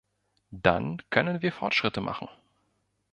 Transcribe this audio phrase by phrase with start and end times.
[0.55, 2.27] Dann können wir Fortschritte machen.